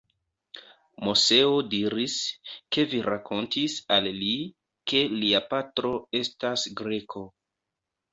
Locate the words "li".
4.21-4.31